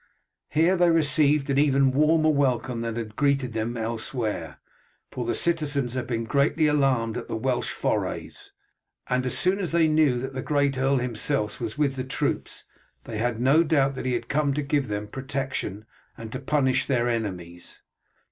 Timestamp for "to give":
14.55-14.87